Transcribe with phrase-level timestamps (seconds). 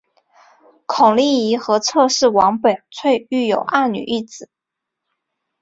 [0.87, 4.49] 孔令贻和侧室王宝翠育有二女一子。